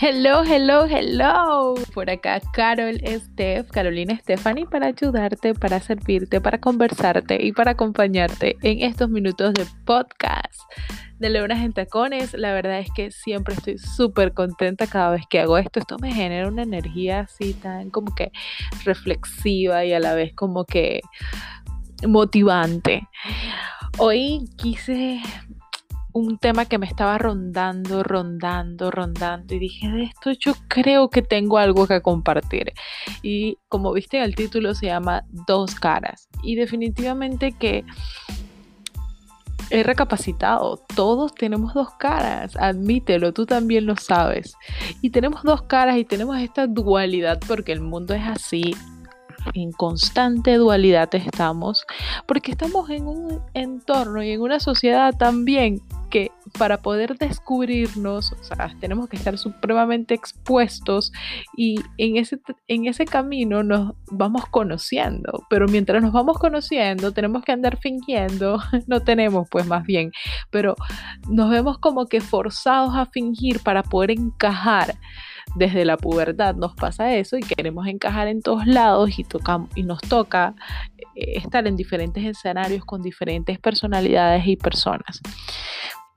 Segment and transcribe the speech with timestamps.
[0.00, 1.74] Hello, hello, hello.
[1.92, 8.56] Por acá Carol Steph, Carolina Stephanie, para ayudarte, para servirte, para conversarte y para acompañarte
[8.62, 10.54] en estos minutos de podcast
[11.18, 12.32] de Leonas en Tacones.
[12.34, 15.80] La verdad es que siempre estoy súper contenta cada vez que hago esto.
[15.80, 18.30] Esto me genera una energía así tan como que
[18.84, 21.00] reflexiva y a la vez como que
[22.06, 23.08] motivante.
[23.98, 25.20] Hoy quise
[26.12, 31.22] un tema que me estaba rondando, rondando, rondando y dije, de esto yo creo que
[31.22, 32.72] tengo algo que compartir.
[33.22, 36.28] Y como viste el título se llama Dos caras.
[36.42, 37.84] Y definitivamente que
[39.70, 44.54] he recapacitado, todos tenemos dos caras, admítelo, tú también lo sabes.
[45.02, 48.74] Y tenemos dos caras y tenemos esta dualidad porque el mundo es así,
[49.54, 51.86] en constante dualidad estamos,
[52.26, 55.80] porque estamos en un entorno y en una sociedad también
[56.58, 58.34] para poder descubrirnos,
[58.80, 61.12] tenemos que estar supremamente expuestos
[61.56, 67.44] y en ese, en ese camino nos vamos conociendo, pero mientras nos vamos conociendo tenemos
[67.44, 70.12] que andar fingiendo, no tenemos pues más bien,
[70.50, 70.74] pero
[71.28, 74.96] nos vemos como que forzados a fingir para poder encajar
[75.54, 79.82] desde la pubertad nos pasa eso y queremos encajar en todos lados y, tocamos, y
[79.82, 80.54] nos toca
[81.14, 85.20] eh, estar en diferentes escenarios con diferentes personalidades y personas.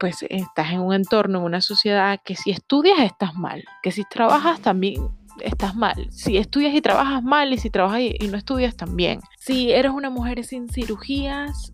[0.01, 4.03] Pues estás en un entorno, en una sociedad que si estudias estás mal, que si
[4.03, 5.09] trabajas también
[5.41, 6.07] estás mal.
[6.09, 9.19] Si estudias y trabajas mal y si trabajas y, no estudias también.
[9.37, 11.71] Si eres una mujer sin cirugías,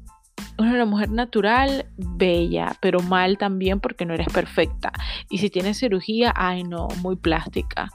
[0.58, 4.92] una mujer natural, bella, pero mal también porque no eres perfecta.
[5.30, 7.90] Y si tienes cirugía, ay no, muy plástica.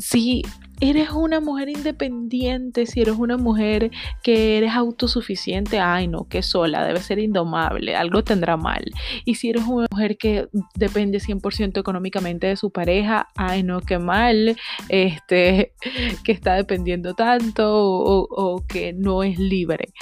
[0.00, 0.42] Si
[0.80, 3.90] eres una mujer independiente, si eres una mujer
[4.22, 8.84] que eres autosuficiente, ay no, que sola, debe ser indomable, algo tendrá mal.
[9.26, 13.98] Y si eres una mujer que depende 100% económicamente de su pareja, ay no, qué
[13.98, 14.56] mal,
[14.88, 15.74] este,
[16.24, 19.92] que está dependiendo tanto o que no es libre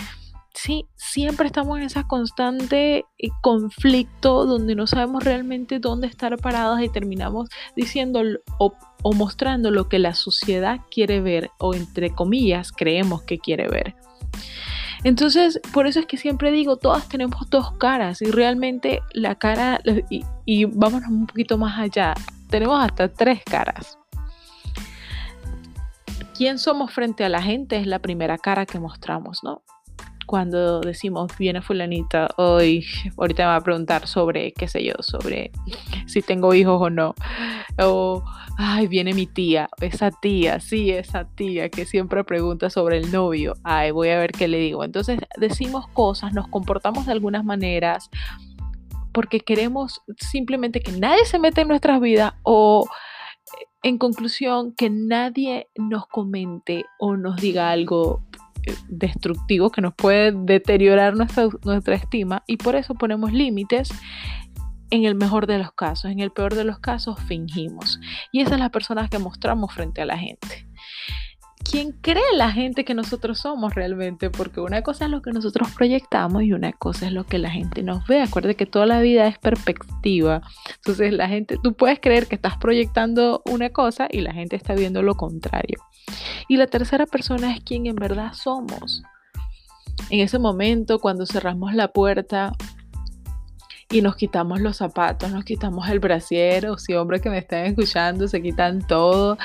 [0.59, 6.83] sí, siempre estamos en ese constante eh, conflicto donde no sabemos realmente dónde estar paradas
[6.83, 8.23] y terminamos diciendo
[8.59, 8.75] o,
[9.15, 13.95] mostrando lo que la sociedad quiere ver o entre comillas creemos que quiere ver.
[15.05, 19.81] Entonces, por eso es que siempre digo, todas tenemos dos caras y realmente la cara,
[20.11, 22.15] y, y vámonos un poquito más allá,
[22.51, 23.97] tenemos hasta tres caras.
[26.37, 27.77] ¿Quién somos frente a la gente?
[27.77, 29.63] Es la primera cara que mostramos, ¿no?
[30.29, 32.85] Cuando decimos viene fulanita hoy,
[33.17, 35.51] ahorita me va a preguntar sobre, qué sé yo, sobre
[36.07, 37.15] si tengo hijos o no.
[37.79, 38.23] O,
[38.59, 43.55] ay, viene mi tía, esa tía, sí, esa tía que siempre pregunta sobre el novio.
[43.65, 44.85] Ay, voy a ver qué le digo.
[44.85, 48.11] Entonces decimos cosas, nos comportamos de algunas maneras
[49.13, 52.87] porque queremos simplemente que nadie se meta en nuestras vidas o
[53.83, 58.28] en conclusión que nadie nos comente o nos diga algo
[58.89, 63.91] destructivo que nos puede deteriorar nuestra, nuestra estima y por eso ponemos límites
[64.91, 68.01] en el mejor de los casos, en el peor de los casos fingimos.
[68.33, 70.68] Y esas son las personas que mostramos frente a la gente.
[71.71, 74.31] ¿Quién cree la gente que nosotros somos realmente?
[74.31, 77.51] Porque una cosa es lo que nosotros proyectamos y una cosa es lo que la
[77.51, 78.23] gente nos ve.
[78.23, 80.41] Acuérdate que toda la vida es perspectiva.
[80.77, 84.75] Entonces la gente, tú puedes creer que estás proyectando una cosa y la gente está
[84.75, 85.79] viendo lo contrario.
[86.49, 89.03] Y la tercera persona es quien en verdad somos.
[90.09, 92.53] En ese momento, cuando cerramos la puerta
[93.91, 97.65] y nos quitamos los zapatos, nos quitamos el brasier, o si hombres que me están
[97.65, 99.39] escuchando se quitan todo.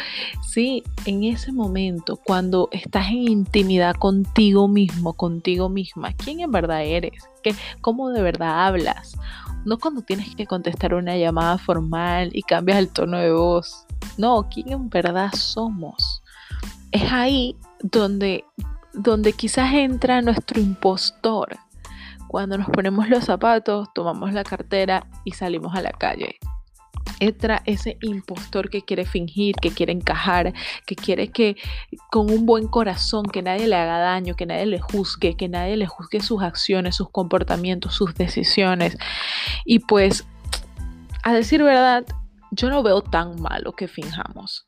[0.48, 6.84] Sí, en ese momento, cuando estás en intimidad contigo mismo, contigo misma, ¿quién en verdad
[6.84, 7.24] eres?
[7.42, 9.18] ¿Qué, ¿Cómo de verdad hablas?
[9.66, 13.86] No cuando tienes que contestar una llamada formal y cambias el tono de voz.
[14.18, 16.24] No, ¿quién en verdad somos?
[16.94, 18.46] es ahí donde,
[18.94, 21.58] donde quizás entra nuestro impostor.
[22.34, 26.40] Cuando nos ponemos los zapatos, tomamos la cartera y salimos a la calle.
[27.20, 30.52] Entra ese impostor que quiere fingir, que quiere encajar,
[30.88, 31.58] que quiere que
[32.10, 35.78] con un buen corazón, que nadie le haga daño, que nadie le juzgue, que nadie
[35.78, 38.98] le juzgue sus acciones, sus comportamientos, sus decisiones.
[39.64, 40.26] Y pues,
[41.24, 42.04] a decir verdad,
[42.50, 44.66] yo no veo tan malo que finjamos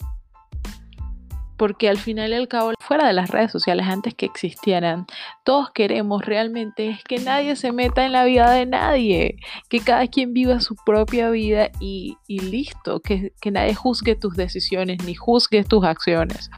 [1.58, 5.06] porque al final y al cabo, fuera de las redes sociales antes que existieran,
[5.44, 9.38] todos queremos realmente es que nadie se meta en la vida de nadie,
[9.70, 15.04] que cada quien viva su propia vida y, listo, que, que nadie juzgue tus decisiones
[15.06, 16.50] ni juzgue tus acciones.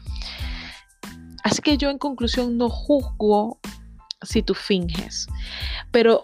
[1.44, 3.60] Así que yo en conclusión no juzgo
[4.22, 5.28] si tú finges,
[5.92, 6.22] pero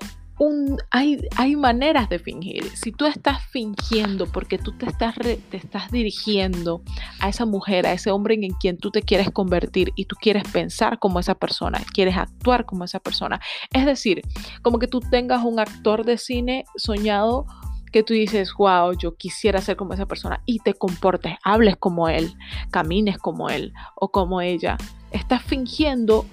[0.90, 2.64] hay, hay maneras de fingir.
[2.76, 6.82] Si tú estás fingiendo porque tú te estás, te estás dirigiendo
[7.20, 10.44] a esa mujer, a ese hombre en quien tú te quieres convertir y tú quieres
[10.52, 13.40] pensar como esa persona, quieres actuar como esa persona.
[13.72, 14.22] Es decir,
[14.62, 17.46] como que tú tengas un actor de cine soñado
[17.92, 22.08] que tú dices, wow, yo quisiera ser como esa persona y te comportes, hables como
[22.08, 22.34] él,
[22.72, 24.76] camines como él o como ella.
[25.12, 26.26] Estás fingiendo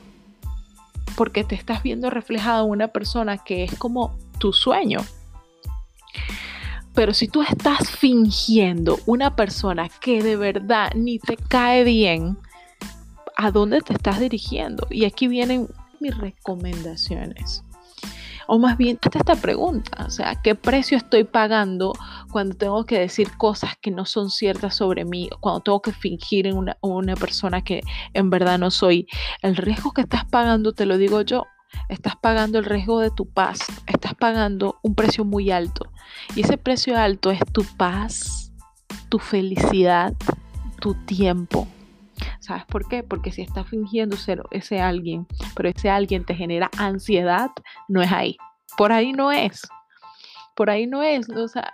[1.16, 5.00] porque te estás viendo reflejado en una persona que es como tu sueño.
[6.94, 12.38] Pero si tú estás fingiendo una persona que de verdad ni te cae bien,
[13.38, 14.88] ¿a dónde te estás dirigiendo?
[14.90, 15.68] Y aquí vienen
[16.00, 17.64] mis recomendaciones
[18.54, 21.94] o más bien, hazte esta pregunta, o sea, ¿qué precio estoy pagando
[22.34, 26.48] cuando tengo que decir cosas que no son ciertas sobre mí, cuando tengo que fingir
[26.48, 27.82] en una, una persona que
[28.14, 29.08] en verdad no soy?
[29.42, 31.46] El riesgo que estás pagando, te lo digo yo,
[31.88, 35.90] estás pagando el riesgo de tu paz, estás pagando un precio muy alto.
[36.36, 38.52] Y ese precio alto es tu paz,
[39.08, 40.14] tu felicidad,
[40.82, 41.70] tu tiempo.
[42.52, 43.02] ¿Sabes por qué?
[43.02, 45.26] Porque si estás fingiendo ser ese alguien,
[45.56, 47.50] pero ese alguien te genera ansiedad,
[47.88, 48.36] no es ahí.
[48.76, 49.62] Por ahí no es.
[50.54, 51.30] Por ahí no es.
[51.30, 51.74] O sea,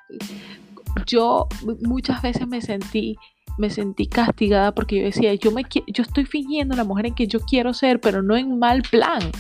[1.08, 1.48] yo
[1.82, 3.18] muchas veces me sentí
[3.58, 7.26] me sentí castigada porque yo decía, yo, me, yo estoy fingiendo la mujer en que
[7.26, 9.32] yo quiero ser, pero no en mal plan.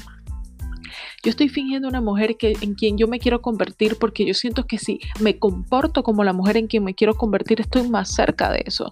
[1.23, 4.65] Yo estoy fingiendo una mujer que, en quien yo me quiero convertir porque yo siento
[4.65, 8.51] que si me comporto como la mujer en quien me quiero convertir, estoy más cerca
[8.51, 8.91] de eso.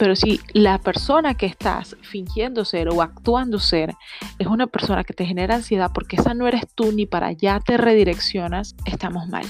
[0.00, 3.94] Pero si la persona que estás fingiendo ser o actuando ser
[4.38, 7.60] es una persona que te genera ansiedad porque esa no eres tú ni para allá
[7.60, 9.44] te redireccionas, estamos mal.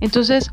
[0.00, 0.52] Entonces,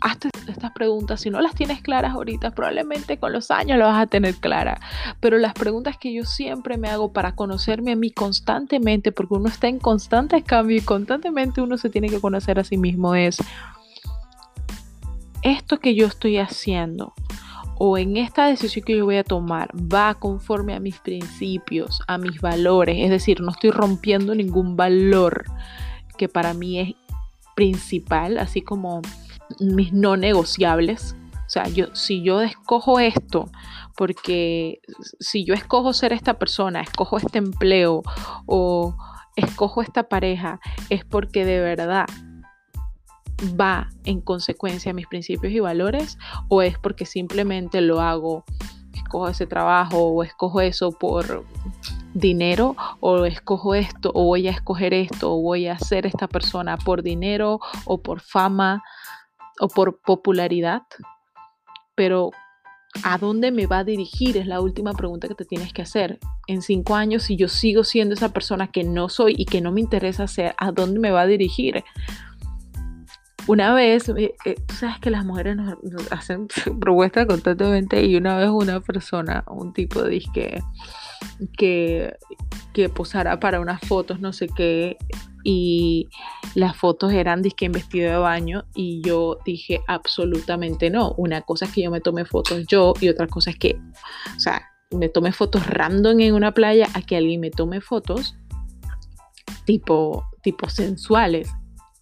[0.00, 1.22] hazte estas preguntas.
[1.22, 4.78] Si no las tienes claras ahorita, probablemente con los años las vas a tener claras.
[5.18, 9.48] Pero las preguntas que yo siempre me hago para conocerme a mí constantemente, porque uno
[9.48, 13.38] está en constante cambio y constantemente uno se tiene que conocer a sí mismo, es,
[15.42, 17.12] esto que yo estoy haciendo
[17.82, 22.18] o en esta decisión que yo voy a tomar va conforme a mis principios, a
[22.18, 25.44] mis valores, es decir, no estoy rompiendo ningún valor
[26.18, 26.94] que para mí es
[27.56, 29.00] principal, así como
[29.60, 31.16] mis no negociables.
[31.46, 33.50] O sea, yo, si yo escojo esto,
[33.96, 34.82] porque
[35.18, 38.02] si yo escojo ser esta persona, escojo este empleo
[38.44, 38.94] o
[39.36, 40.60] escojo esta pareja,
[40.90, 42.04] es porque de verdad
[43.58, 48.44] va en consecuencia a mis principios y valores o es porque simplemente lo hago,
[48.94, 51.44] escojo ese trabajo o escojo eso por
[52.14, 56.76] dinero o escojo esto o voy a escoger esto o voy a ser esta persona
[56.76, 58.82] por dinero o por fama
[59.60, 60.82] o por popularidad.
[61.94, 62.30] Pero
[63.04, 64.36] ¿a dónde me va a dirigir?
[64.36, 66.18] Es la última pregunta que te tienes que hacer.
[66.46, 69.72] En cinco años, si yo sigo siendo esa persona que no soy y que no
[69.72, 71.84] me interesa ser, ¿a dónde me va a dirigir?
[73.46, 76.48] Una vez, eh, eh, tú sabes que las mujeres nos, hacen
[76.80, 80.62] propuestas constantemente y una vez una persona, un tipo dije
[81.56, 82.14] que,
[82.72, 84.96] que posara para unas fotos, no sé qué,
[85.42, 86.08] y
[86.54, 91.12] las fotos eran disque en vestido de baño y yo dije absolutamente no.
[91.16, 93.80] Una cosa es que yo me tome fotos yo y otra cosa es que,
[94.36, 98.36] o sea, me tome fotos random en una playa a que alguien me tome fotos
[99.64, 101.50] tipo, tipo sensuales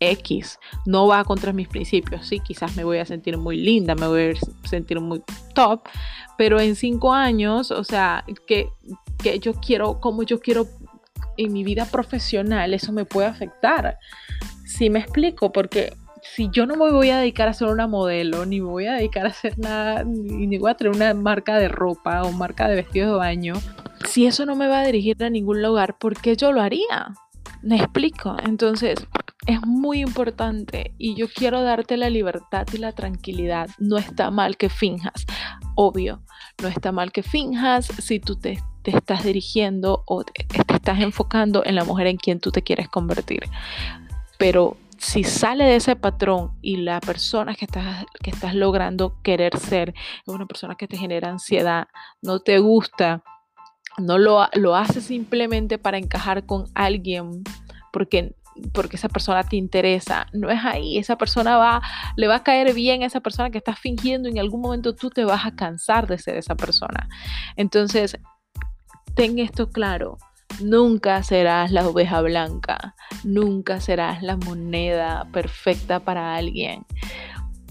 [0.00, 2.26] X, no va contra mis principios.
[2.26, 5.22] Sí, quizás me voy a sentir muy linda, me voy a sentir muy
[5.54, 5.82] top,
[6.36, 8.70] pero en cinco años, o sea, que,
[9.22, 10.66] que yo quiero, como yo quiero
[11.36, 13.98] en mi vida profesional, eso me puede afectar.
[14.64, 18.44] Si me explico, porque si yo no me voy a dedicar a ser una modelo,
[18.44, 21.68] ni me voy a dedicar a hacer nada, ni voy a tener una marca de
[21.68, 23.54] ropa o marca de vestidos de baño,
[24.06, 27.14] si eso no me va a dirigir a ningún lugar, ¿por qué yo lo haría?
[27.62, 28.36] Me explico.
[28.44, 29.06] Entonces,
[29.48, 33.70] es muy importante y yo quiero darte la libertad y la tranquilidad.
[33.78, 35.24] No está mal que finjas,
[35.74, 36.22] obvio,
[36.60, 41.76] no está mal que finjas si tú te, estás dirigiendo o te, estás enfocando en
[41.76, 43.40] la mujer en quien tú te quieres convertir.
[44.36, 49.56] Pero si sale de ese patrón y la persona que estás, que estás logrando querer
[49.56, 49.94] ser
[50.26, 51.88] es una persona que te genera ansiedad,
[52.20, 53.22] no te gusta,
[53.96, 57.44] no lo, lo haces simplemente para encajar con alguien
[57.92, 58.34] porque
[58.72, 60.26] porque esa persona te interesa.
[60.32, 60.98] No es ahí.
[60.98, 61.82] Esa persona va,
[62.16, 64.94] le va a caer bien a esa persona que estás fingiendo y en algún momento
[64.94, 67.08] tú te vas a cansar de ser esa persona.
[67.56, 68.18] Entonces,
[69.14, 70.18] ten esto claro.
[70.60, 72.94] Nunca serás la oveja blanca.
[73.24, 76.84] Nunca serás la moneda perfecta para alguien.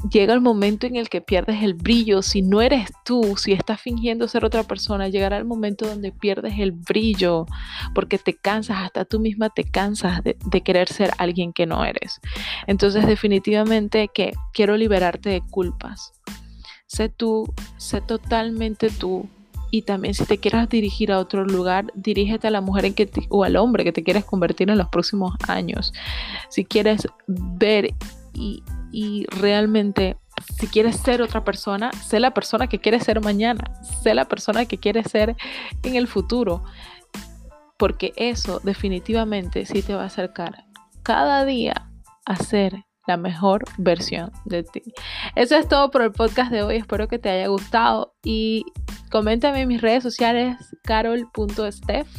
[0.10, 2.22] Llega el momento en el que pierdes el brillo.
[2.22, 6.60] Si no eres tú, si estás fingiendo ser otra persona, llegará el momento donde pierdes
[6.60, 7.46] el brillo
[7.94, 12.20] porque te cansas, hasta tú misma te cansas de, querer ser alguien que no eres.
[12.68, 16.13] Entonces definitivamente que quiero liberarte de culpas.
[16.88, 19.27] Sé tú, sé totalmente tú.
[19.70, 23.10] Y también si te quieras dirigir a otro lugar, dirígete a la mujer en que
[23.30, 25.92] o al hombre que te quieres convertir en los próximos años.
[26.50, 27.94] Si quieres ver
[28.34, 30.17] y, y realmente
[30.60, 33.63] si quieres ser otra persona, sé la persona que quieres ser mañana,
[34.03, 35.36] sé la persona que quieres ser
[35.84, 36.63] en el futuro,
[37.77, 40.65] porque eso definitivamente sí te va a acercar
[41.03, 41.89] cada día
[42.25, 44.84] a ser la mejor versión de ti.
[45.36, 48.65] Eso es todo por el podcast de hoy, espero que te haya gustado y
[49.10, 52.10] coméntame en mis redes sociales carol.steph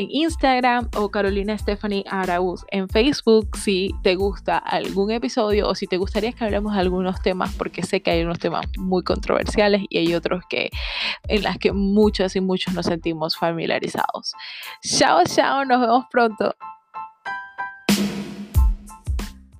[0.00, 5.86] en Instagram o Carolina Stephanie Araúz en Facebook si te gusta algún episodio o si
[5.86, 9.82] te gustaría que hablemos de algunos temas porque sé que hay unos temas muy controversiales
[9.90, 10.70] y hay otros que
[11.28, 14.32] en las que muchos y muchos nos sentimos familiarizados.
[14.82, 16.54] Chao, chao, nos vemos pronto.